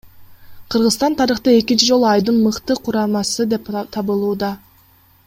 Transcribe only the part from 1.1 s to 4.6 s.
тарыхта экинчи жолу айдын мыкты курамасы деп табылууда.